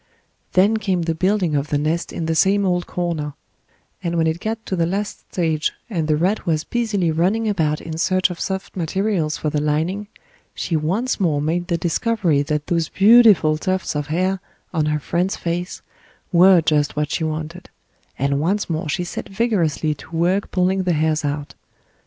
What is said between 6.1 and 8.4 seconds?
rat was busily running about in search of